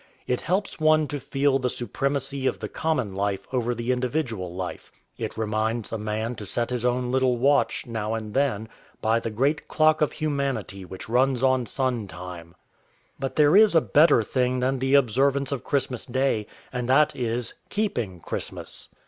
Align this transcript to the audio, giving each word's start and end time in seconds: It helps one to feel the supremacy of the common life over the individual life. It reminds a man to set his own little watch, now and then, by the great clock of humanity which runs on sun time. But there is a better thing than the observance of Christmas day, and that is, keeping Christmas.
It 0.25 0.41
helps 0.41 0.79
one 0.79 1.07
to 1.09 1.19
feel 1.19 1.59
the 1.59 1.69
supremacy 1.69 2.47
of 2.47 2.57
the 2.57 2.67
common 2.67 3.13
life 3.13 3.45
over 3.53 3.75
the 3.75 3.91
individual 3.91 4.51
life. 4.51 4.91
It 5.15 5.37
reminds 5.37 5.91
a 5.91 5.99
man 5.99 6.33
to 6.37 6.45
set 6.47 6.71
his 6.71 6.83
own 6.83 7.11
little 7.11 7.37
watch, 7.37 7.85
now 7.85 8.15
and 8.15 8.33
then, 8.33 8.67
by 8.99 9.19
the 9.19 9.29
great 9.29 9.67
clock 9.67 10.01
of 10.01 10.13
humanity 10.13 10.85
which 10.85 11.07
runs 11.07 11.43
on 11.43 11.67
sun 11.67 12.07
time. 12.07 12.55
But 13.19 13.35
there 13.35 13.55
is 13.55 13.75
a 13.75 13.79
better 13.81 14.23
thing 14.23 14.59
than 14.59 14.79
the 14.79 14.95
observance 14.95 15.51
of 15.51 15.63
Christmas 15.63 16.07
day, 16.07 16.47
and 16.73 16.89
that 16.89 17.15
is, 17.15 17.53
keeping 17.69 18.21
Christmas. 18.21 18.89